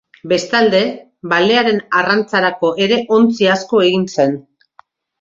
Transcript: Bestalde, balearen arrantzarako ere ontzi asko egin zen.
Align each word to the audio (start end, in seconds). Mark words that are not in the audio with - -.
Bestalde, 0.29 0.79
balearen 1.33 1.79
arrantzarako 2.01 2.75
ere 2.87 3.01
ontzi 3.21 3.53
asko 3.61 3.87
egin 3.93 4.11
zen. 4.19 4.39